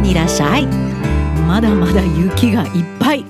[0.00, 0.66] にいらっしゃい。
[1.46, 3.24] まだまだ雪がいっぱい。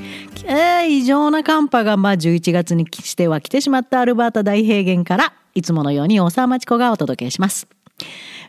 [0.45, 7.69] えー、異常な寒波がまあ11月にしては来てしまったアルバータ大平原からいつものように大沢町子がお届けします。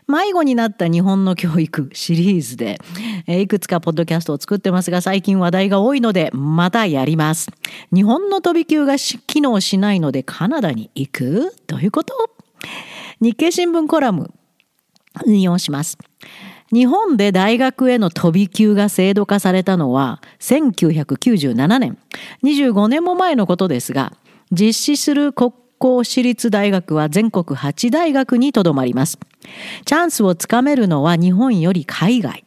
[0.08, 2.80] 迷子になった日本の教育シリーズで、
[3.26, 7.50] え、いくつかポッドキャストを作ってますが最近話題が多いのでまたやります。
[7.94, 11.54] 日本の飛び級が機能しないのでカナダに行く？
[11.66, 12.14] どういうこと？
[13.20, 14.32] 日経新聞コラム
[15.26, 15.96] 引用します。
[16.72, 21.98] 日本で大学への飛び級が制度化されたのは1997年。
[22.44, 24.12] 25年も前のことですが
[24.52, 29.18] 実施する国公私立大学は全国8大学にとどまります。
[29.86, 32.44] チャンスをつかめるのは日本より海外。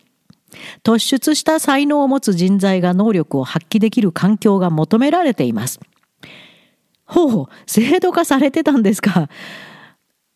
[0.83, 5.79] 突出した才能を持つ人材が能力を発揮できる環境が求められています。
[7.05, 9.29] ほう制度化されてたんですか。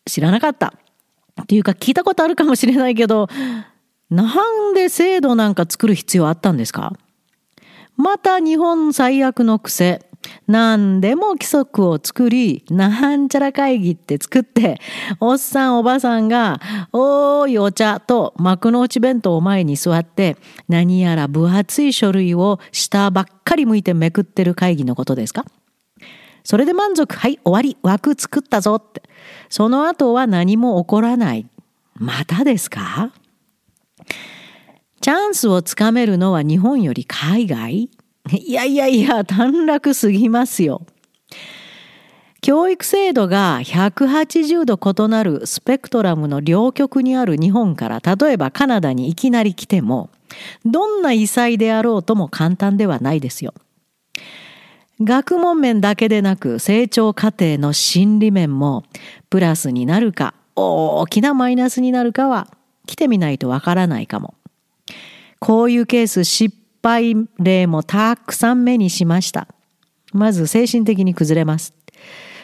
[0.04, 0.74] 知らなかった。
[1.40, 3.28] っていうか聞いたことあるかもしれないけど
[4.10, 6.94] なんで制度なんか作る必要あったんですか
[7.96, 10.08] また日本最悪の癖。
[10.46, 14.80] 何でも規則を作り、なんちゃら会議って作って、
[15.20, 16.60] おっさんおばさんが、
[16.92, 20.36] おーいお茶と幕の内弁当を前に座って、
[20.68, 25.44] 何やら分厚い書類を下ばっかり向いてめくってる会議のことですか
[26.44, 29.02] それで満足、はい、終わり、枠作ったぞって。
[29.48, 31.46] その後は何も起こらない。
[31.94, 33.12] またですか
[35.00, 37.88] チャンスをつかめるのは日本より海外？
[38.32, 40.82] いやいやいや、短絡すぎますよ。
[42.40, 50.08] 教育制度が180度異なるスペクトラムの両極にある日本から例えばカナダにいきなり来ても
[50.64, 53.54] どんな異彩であろうとも簡単ではないですよ。
[55.00, 58.84] 学問面だけでなく成長過程の心理面も
[59.30, 62.48] プラスになるか大きなマイナスになるかは
[62.86, 64.34] 来てみないとわからないかも。
[65.38, 69.48] こういうケース失敗例もたくさん目にしました。
[70.12, 71.74] まず精神的に崩れます。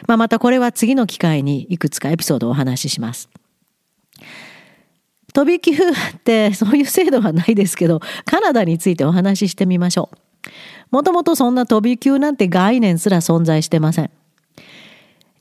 [0.07, 3.29] まあ、またこれは次の機会にいくつかエピソードをお話しします。
[5.33, 5.75] 飛び級っ
[6.23, 10.17] てそういう制度はないですけど、カナダについてお話ししてみましょう。
[10.91, 14.11] もともとそんな飛び級なんて概念すら存在してません。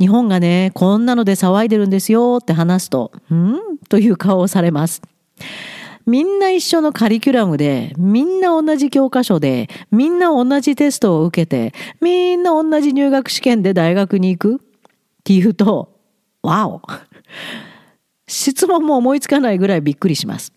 [0.01, 3.79] 日本がね、こんなので騒いでるんですよって話すと、ん？
[3.89, 5.03] という顔をされます。
[6.07, 14.59] みんな一緒のカリキュラムで、みんな同じ教科書で、みんな同じテストを受けて、みんな同じ入学試験で大学に行くっ
[15.25, 15.99] ていうと、
[16.43, 16.83] わお
[18.27, 20.53] 質問も思いつかないぐらいびっくりします。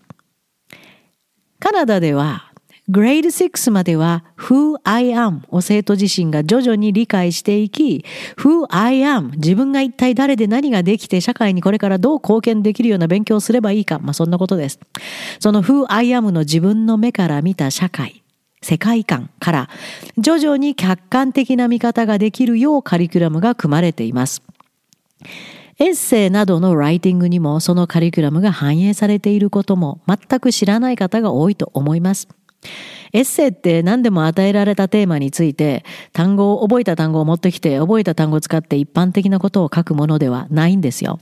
[1.59, 2.46] カナダでは
[2.89, 8.05] グレード6までは Who I am を生徒自身が徐々に理解していき
[8.37, 14.79] Who I am 自分が一体誰で何ができて社会にこれからどう貢献できるような勉強をすればいいかまあそんなことです
[15.39, 18.23] その Who I am の自分の目から見た社会
[18.61, 19.69] 世界観から
[20.17, 24.43] 徐々に客観的な見方ができるようカリキュラムが組まれています
[25.77, 32.27] エッセイなどのライティングにもそのカリキュラムが反映されていることも全く知らない方が多いと思います。
[33.13, 41.19] エッセイって何でも与えられたテーマについて単語を覚えた単語を持ってきて覚えた単語を使って一般的なことを書くものではないんですよ。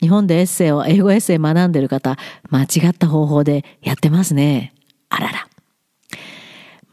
[0.00, 2.18] 日本でエッセイを英語エッセイ学んでる方
[2.50, 4.74] 間違った方法でやってますね。
[5.08, 5.48] あらら。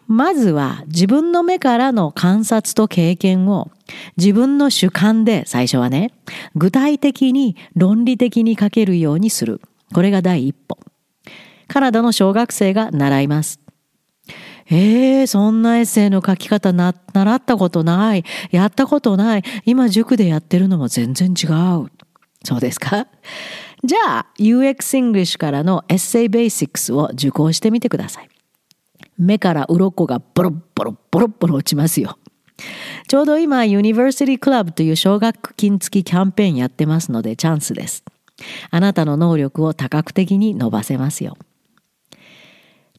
[0.07, 3.71] まずは自分の目からの観察と経験を
[4.17, 6.11] 自分の主観で最初はね
[6.53, 9.61] 具体的に論理的に書けるようにする。
[9.93, 10.77] これが第一歩。
[11.67, 13.60] カナダの小学生が習います。
[14.73, 18.23] えー、そんなエッセイの書き方な、習ったことない。
[18.51, 19.43] やったことない。
[19.65, 21.47] 今塾でやってるのも全然違
[21.83, 21.91] う。
[22.43, 23.07] そうですか？
[23.83, 28.29] じゃあ、UX English からのエッセイベーシックスを受講してみてください。
[29.17, 32.17] 目から鱗がボロッボロボロッボロ落ちますよ。
[33.07, 38.05] ちょうど今、ユニバーシティクラブという奨学金付きキャンペーンやってますのでチャンスです。
[38.69, 41.37] あなたの能力を多角的に伸ばせますよ。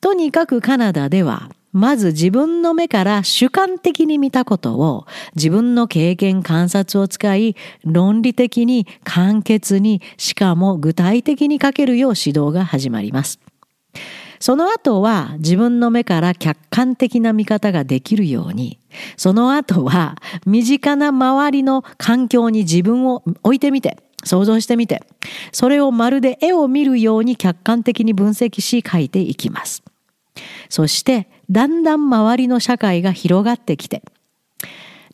[0.00, 13.40] とにかくカナダではまず自分の目から主観的に見たことを自分の経験観察を使い論理的に簡潔にしかも具体的に書けるよう指導が始まります。
[14.38, 18.80] その後は自分の目から客観的な見方ができるように、
[19.16, 25.04] その後は身近な周りの環境に自分を置いてみて、想像してみて、
[25.52, 29.84] それをまるで絵を見るように客観的に分析し書いていきます。
[30.68, 34.02] そしてだんだん周りの社会が広がってきて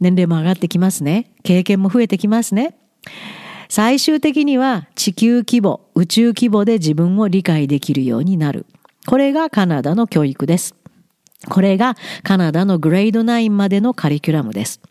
[0.01, 2.77] 年齢も上がってきますね経験も増えてきますね
[3.69, 8.67] 最終的には地球規模宇宙規模で自分を理解できるようになる
[9.09, 10.75] これがカナダの教育です。
[11.49, 14.83] これがカナダのグレード9までのカリキュラムです。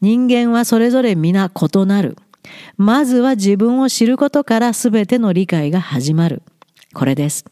[0.00, 2.16] 人間はそれぞれ皆異なる。
[2.76, 6.42] まずは自分を知ることから全ての理解が始まる。
[6.94, 7.44] これです。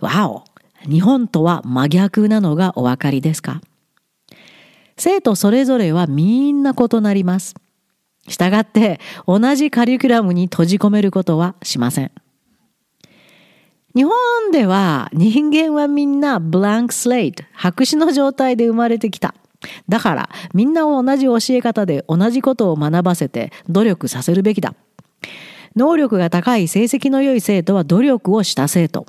[0.00, 0.44] わお
[0.88, 3.60] 日本とは真逆なのがお分かりですか？
[4.96, 7.54] 生徒それぞれはみんな異なります。
[8.28, 12.10] したがって同じカリキュラムに閉じ込めることはしません。
[13.94, 14.12] 日本
[14.52, 19.34] では人間はみんなブランクスレイト、白紙の状態で生まれてきた。
[19.88, 24.74] だからみんなを同じ教え方で同じことを学ばせて努力させるべきだ。
[25.76, 29.06] 能力が高い成績の良い生徒は努力をした生徒。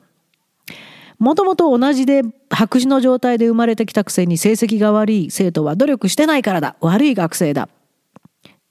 [1.22, 6.76] もともと同じで白紙の状態で生まれてきたくせに成績が悪い生徒は努力してないからだ。
[6.82, 7.70] 悪い学生だ。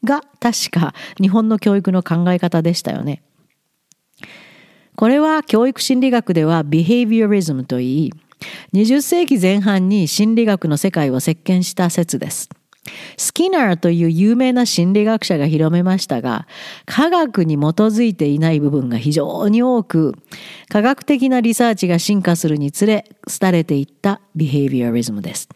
[0.02, 3.23] が確か日本の教育の考え方でしたよね。
[4.97, 8.12] これは教育心理学ではビヘイビアリズムといい、
[8.73, 12.50] 20世紀前半に心理学の世界を席巻した説です。
[13.17, 16.47] スキナーという有名な心理学者が広めましたが、
[16.87, 20.15] 科学に基づいていない部分が非常に多く、
[20.69, 23.05] 科学的なリサーチが進化するにつれ、
[23.41, 25.49] 廃れていったビヘイビアリズムです。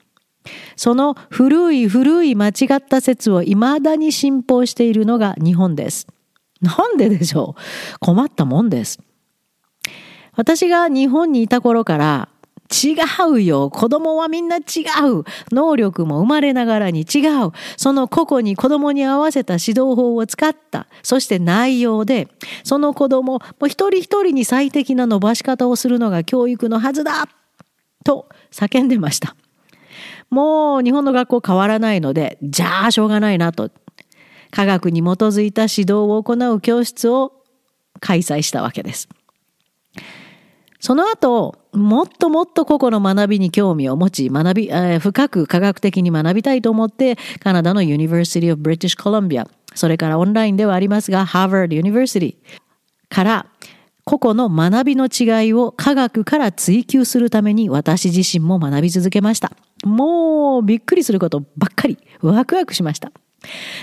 [0.76, 6.06] その古い古い間違った説を未だに信奉しているのが日本です。
[6.61, 7.99] なんででしょう？
[8.00, 9.00] 困ったもんです。
[10.37, 12.29] 私が日本にいた頃から
[12.82, 12.97] 違
[13.31, 13.71] うよ。
[13.71, 15.25] 子供はみんな違う。
[15.53, 17.53] 能力も生まれながらに違う。
[17.76, 20.88] その個々に子供に合わせた指導法を使った。
[21.03, 22.29] そして内容で、
[22.65, 27.29] その子供、もう一人一人に最適な伸ばし方をするのが教育のはずだ
[28.05, 29.37] と叫んでました。
[30.31, 33.70] もう日本の学校変わらないので、じゃあしょうがないなと。
[34.50, 37.32] 科学に基づいた指導を行う教室を
[38.00, 39.09] 開催したわけです。
[40.85, 52.37] その後、もっともっと個々の学びに興味を持ち、学び、えー、深く科学的に学びたいと思って、カナダの University of British Columbia、それからオンラインではありますが、Harvard University
[53.09, 53.47] から
[54.05, 59.53] 個々の学びの違いを科学から追求するために私自身も学び続けました。
[59.87, 63.11] もうびっくりすることばっかりワクワクしました。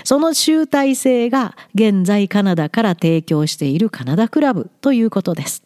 [0.04, 5.64] その集大成が現在カナダから提供しているカナダクラブということです。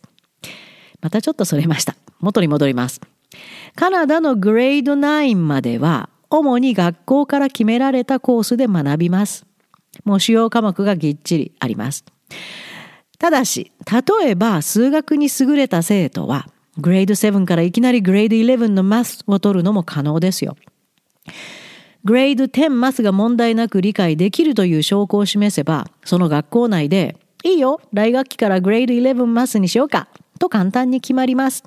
[1.06, 1.94] またちょっとそれました。
[2.18, 3.00] 元に戻ります。
[3.76, 9.46] カナダのグレード9までは、主に学校から決められたコースで学びます。
[10.04, 12.04] もう主要科目がぎっちりあります。
[13.20, 20.56] ただし、例えば数学に優れた生徒は、グレード7からいきなりグレード11のマスを取るのも可能ですよ。
[22.04, 30.08] グレード10マスが問題なく理解できるという証拠を示せば、その学校内で、いいよ、来学期からグレード11マスにしようか
[30.38, 31.64] と簡単に決まります。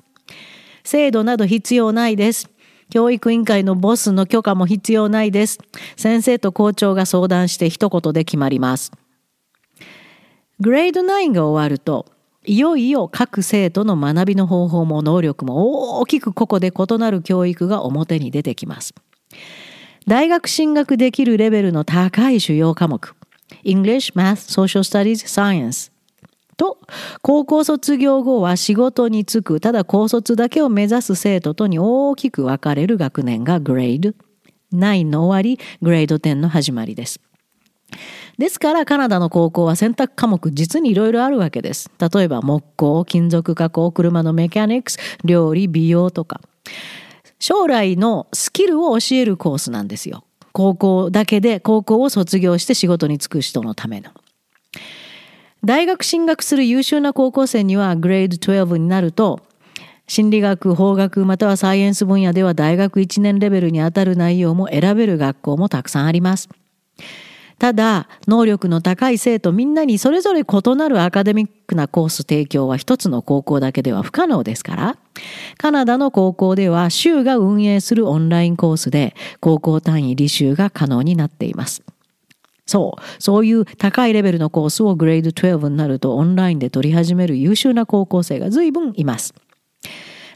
[0.84, 2.50] 制度など必要ないです。
[2.90, 5.58] 教育委員会のボスの許可も必要ないです。
[5.96, 8.92] 先生と校長が相談して一言で決まります。
[10.58, 12.06] グレード9が終わると、
[12.44, 18.94] いよいよ各生徒の学びの方法も能力も大きく個々で異なる教育が表に出てきます。
[20.06, 23.14] 大学進学できるレベルの高い主要科目、
[23.64, 25.92] English, Math, Social Studies, Science
[26.60, 26.78] と
[27.22, 34.10] 高校卒業後は仕事に就くただ高卒だけを目指す生徒とに大きく分かれる学年がグレード
[34.74, 37.18] 9の終わりグレード10の始まりです。
[38.36, 41.90] ですからカナダの高校は選択科目実にいろいろあるわけです。
[41.98, 46.42] 例えば木工、金属加工、車のメカニクス、料理、美容とか。
[47.38, 50.24] 将来のスキルを教えるコースなんですよ。
[50.52, 54.10] 高校だけで高校を卒業して仕事に就く人のための。
[55.64, 59.40] 大学進学する優秀な高校生にはグレード12になると
[60.10, 66.48] 心理学、法学またはサイエンス分野では大学1年レベルにあたる内容も選べる学校もたくさんあります。
[67.60, 74.96] ただ、能力の高い生徒みんなにそれぞれ異なるアカデミックなコース提供は一つの高校だけでは不可能ですから、
[75.58, 81.84] カナダの高校では州が運営するオンラインコースで高校単位履修が可能になっています。
[82.70, 83.22] そう。
[83.22, 89.34] そういう高いレベルのコースをグレード12になるとオンラインで取り始める優秀な高校生が随分います。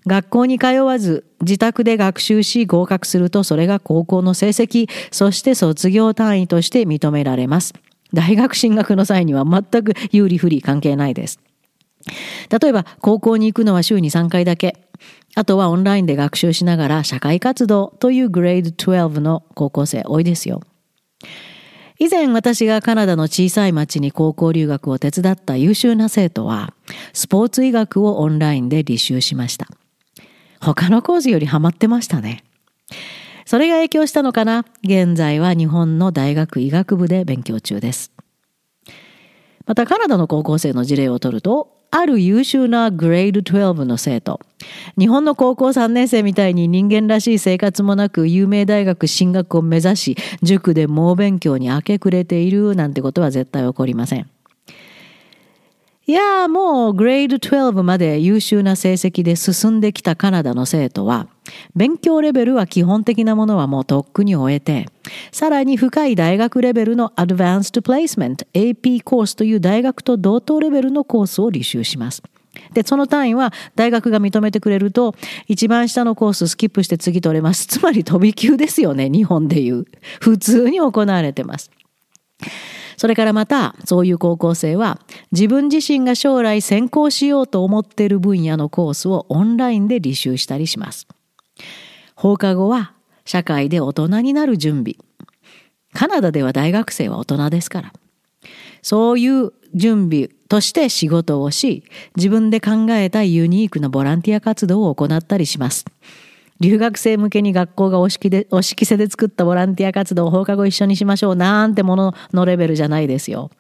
[0.04, 7.72] 学校に通わず自宅で学習し合格するとそれが高校の成績、そして卒業単位として認められます。
[8.12, 11.38] 大学進学の際には全く有利不利関係ないです。
[12.50, 14.76] 例えば高校に行くのは週に3回だけ。
[15.36, 20.62] あとはオンラインで学習しながら社会活動というグレード12の高校生多いですよ。
[21.98, 26.74] 以前私がカナダの小さい町に高校留学を手伝った優秀な生徒は、
[27.12, 29.68] スポーツ医学をオンラインで履修しました。
[30.60, 32.42] 他の講師よりハマってましたね。
[33.46, 34.64] それが影響したのかな？
[34.82, 38.10] 現在は日本の大学医学部で勉強中です。
[39.66, 44.40] またカナダの高校生の事例を取ると、ある優秀なグレード12の生徒。
[44.98, 54.28] 日本の高校3年生みたいに人間らしい生活もなく有名大学進学を目指し、塾で猛勉強に明け暮れているなんてことは絶対起こりません。
[56.06, 61.28] いやもうグレード12まで優秀な成績で進んできたカナダの生徒は、
[61.74, 64.86] 勉強レベルは基本的なものはもうとっくに終えて、
[65.32, 72.22] さらに深い大学レベルの Advanced Placement AP コースという大学と同等レベルのコースを履修します。
[72.72, 75.14] で、その単位は大学が認めてくれると、
[75.48, 77.66] 一番下のコーススキップして次取れます。
[77.68, 79.86] つまり飛び級ですよね、日本でいう。
[80.20, 81.70] 普通に行われてます。
[82.96, 85.00] それからまたそういう高校生は
[85.32, 91.08] 自分自身が将来専攻しようと思っている分野のコースをオンラインで履修したりします。
[92.14, 92.92] 放課後は
[93.24, 94.96] 社会で大人になる準備。
[95.92, 97.92] カナダでは大学生は大人ですから。
[98.82, 101.84] そういう準備として仕事をし、
[102.16, 105.84] 自分で考えたユニークなボランティア活動を行ったりします。
[106.60, 113.50] 留学生向けに学校がお式で、お式せで作ったボランティア活動を放課後一緒にしましょうなんてもののレベルじゃないですよ。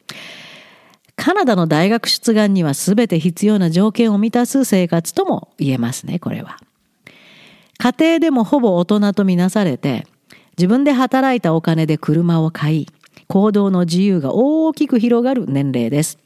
[1.16, 6.58] カナダの大学出願には全て必要な条件を満たす生活とも言えますね、これは。
[7.84, 10.06] 家庭でもほぼ大人とみなされて、
[10.56, 12.86] 自分で働いたお金で車を買い、
[13.28, 16.18] 行動の自由が大きく広がる年齢です。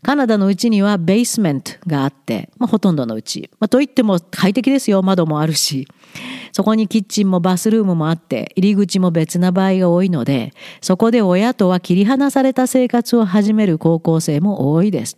[0.00, 3.50] カナダのうちにはベースメントがあって、まあ、ほとんどのうち。
[3.58, 5.02] まあ、といっても快適ですよ。
[5.02, 5.88] 窓もあるし。
[6.52, 15.16] そこにキッチンもバスルームもあって、入り口も別な場合が多いので、そこで親とは切り離された生活を始める高校生も多いです。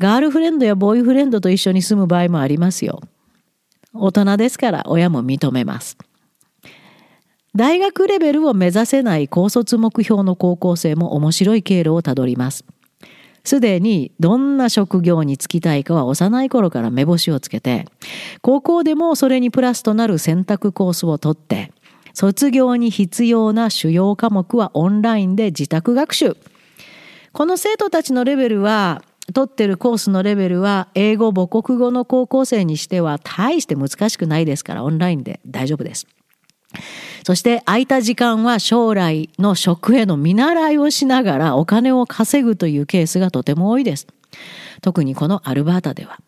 [0.00, 3.00] ガールフレンドやボーイフレンドと一緒に住む場合もありますよ。
[3.94, 5.96] 大人ですから親も認めます。
[7.54, 12.64] 大学レベルを目指せない高卒目標の高校生も面白い経路をたどります。
[13.44, 17.86] すでにどんな職業に就きたいかは幼い頃から目星をつけて、
[18.40, 21.70] 高校でもそれにプラスとなる選択コースを取って、
[22.14, 26.36] 卒業に必要な主要科目はオンラインで自宅学習。
[27.32, 36.06] この生徒たちのレベルは、取ってるコースのレベルは英語母国語の高校生にしては大して難しくないですからオンラインで大丈夫です。
[37.24, 44.06] そして空いた時間は将来の職への見習いをしながらお金を稼ぐというケースがとても多いです。
[44.82, 46.18] 特にこのアルバータでは。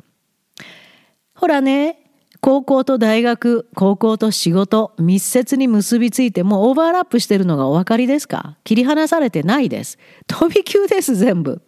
[1.35, 1.99] ほらね、
[2.41, 8.57] 高校と大学、高校と仕事、密接に結びついてもうオーバーラップしてるのがお分かりですか？
[8.63, 9.99] 切り離されてないです。
[10.29, 11.61] 飛び級です、全部。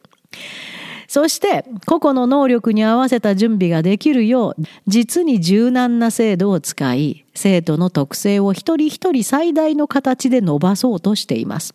[1.08, 11.74] そして個々の能力に合わせた準備ができるよう実に柔軟な制度を使い生徒の特性を一人一人最大の形で伸ばそうとしています。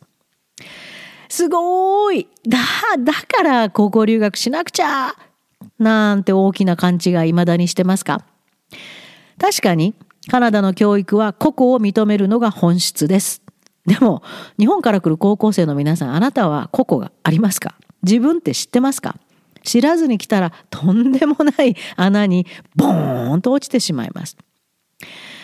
[1.29, 2.59] すごーいだ、
[2.99, 5.15] だから高校留学しなくちゃ
[5.79, 8.23] なんて大きな勘違い未だにしてますか？
[9.39, 9.95] 確かに
[10.29, 13.41] カナダの教育は個々を認めるのが本質です。
[13.87, 14.21] でも
[14.59, 17.73] 日本から来る高校生の皆さんあなたは個々がありますか？
[18.03, 19.15] 自分って知ってますか？
[19.63, 22.45] 知らずに来たらとんでもない穴に
[22.75, 24.37] ボーンと落ちてしまいます。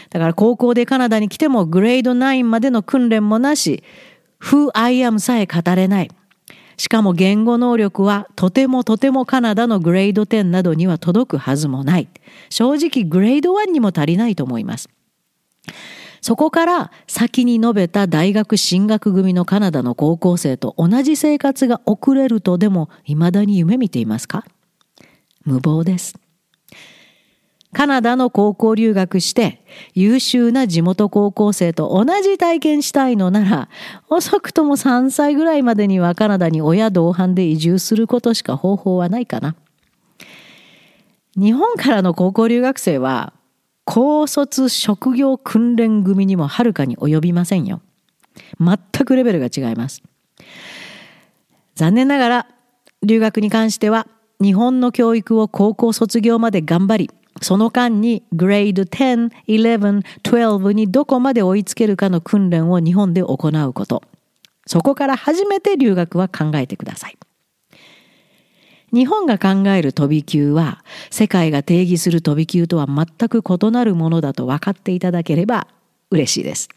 [0.09, 3.83] だから高校でカナダに来てもグレード9までの訓練もなし、
[4.41, 6.11] Who I am さえ語れない。
[6.77, 12.07] しかも言語能力はとてもとてもカナダのグレード10などには届くはずもない。
[12.49, 14.89] 正直グレード1にも足りないと思います。
[16.21, 24.45] そこから先に述べた大学進学組のカナダの高校生と同じ生活が送れるとでも未だに夢見ていますか？
[25.45, 26.15] 無謀です。
[27.71, 33.69] カナダの高校留学して優秀な地元高校生と同じ体験したいのなら
[34.09, 39.55] 遅くとも3歳ぐらいまでにはカナダに親同伴で移住することしか方法はないかな。
[41.35, 43.33] 日本からの高校留学生は
[43.91, 47.81] 高卒職業訓練組にもはるかに及びませんよ。
[48.59, 50.03] 全くレベルが違います。
[51.73, 52.47] 残念ながら
[53.01, 54.05] 留学に関しては
[54.39, 64.03] 日本の教育を高校卒業まで頑張りその間にグレード10、11、12にどこまで追いつけるかの訓練を日本で行うこと。
[64.67, 67.17] そこから初めて留学は考えてください。
[68.93, 75.67] 日本が考える飛び級は世界が定義する飛び級とは全く異なるものだと分かっていただければ
[76.11, 76.69] 嬉しいです。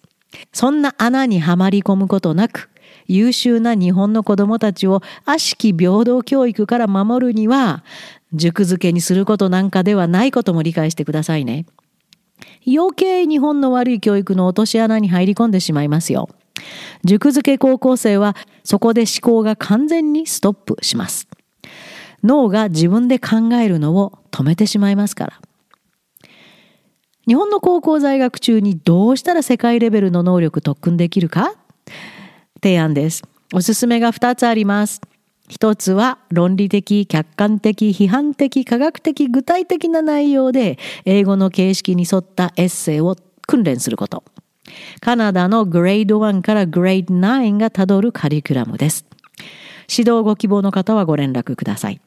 [0.53, 2.71] そんな穴にはまり込むことなく
[3.07, 7.85] 優秀な日本の子どもたちを悪しき平等教育から守るには
[8.33, 11.67] 塾付けにすることなんかではないことも理解してくださいね。
[12.67, 16.29] 余計日本の悪い教育の落とし穴に入り込んでしまいますよ。
[17.05, 21.29] 塾付け高校生はそこで思考が完全にストップします。
[22.23, 25.41] 脳が自分で考えるのを止めてしまいますから。
[27.27, 31.55] 日本の高校在学中にどうしたら世界レベルの能力特訓できるか？
[32.63, 33.23] 提案です。
[33.55, 35.01] おすすめが2つあります。
[35.49, 44.25] 一つは論理的、客観的、批判的、科学的、具体的な内容で英語の形式に沿ったエッセイを訓練すること。
[45.01, 49.05] カナダのグレード1からグレード9がたどるカリキュラムです。
[49.91, 52.01] 指導ご希望の方はご連絡ください。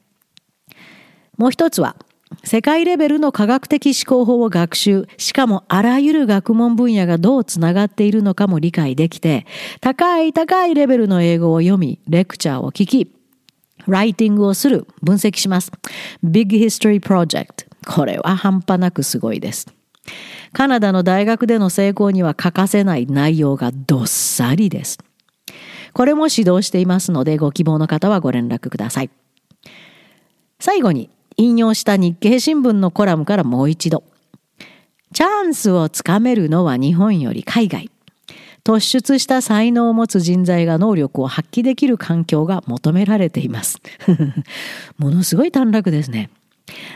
[1.36, 1.96] もう一つは
[2.44, 9.46] 世界レベルの科学的思考法を学習、しかもあらゆる学問分野がどうつながっているのかも理解できて、
[9.80, 13.12] 高い高いレベルの英語を読み、レクチャーを聞き、
[13.86, 15.70] ライティングをする、分析します。
[16.24, 17.66] Big History Project。
[17.86, 19.66] これは半端なくすごいです。
[20.52, 24.98] カナダの大学での成功には欠かせない内容がどっさりです。
[25.92, 29.10] これも指導していますので、ご希望の方はご連絡ください。
[30.58, 34.04] 最後に、引用した日経新聞のコラムからもう一度。
[35.12, 37.90] チャンスをつかめるのは日本より海外。
[38.64, 43.78] 突出した才能を持つ人材が能力を発揮できる環境が求められています。
[44.98, 46.30] ものすごい短絡ですね。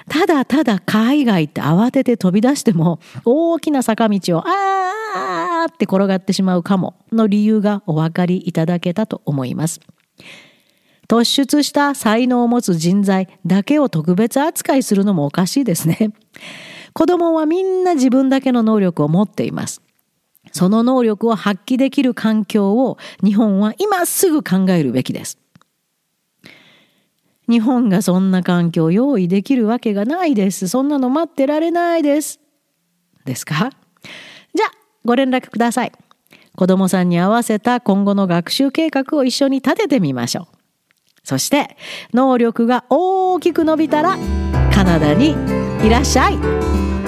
[0.09, 9.81] ただただ海外って慌てて飛び出しても大きな坂道をあーって転がってしまうかもの理由がお分かりいただけたと思います。
[11.11, 16.13] 突出した才能を持つ人材だけを特別扱いするのもおかしいですね。
[16.95, 19.83] 子供はみんな自分だけの能力を持っています。
[20.53, 25.37] その能力を発揮できる環境を日本は今すぐ考えるべきです。
[27.49, 30.69] 日本がそんな環境を用意できるわけがないです。
[30.69, 32.39] そんなの待ってられないです。
[33.25, 33.73] ですか？
[34.55, 34.71] じゃあ、
[35.05, 35.93] ご連絡ください。
[36.55, 40.60] 子供さんに合わせた今後の学習計画を一緒に立ててみましょう。
[41.25, 41.77] そして
[42.13, 44.17] 能力が大きく伸びたら
[44.73, 45.37] カナダに
[45.85, 47.00] いらっしゃい。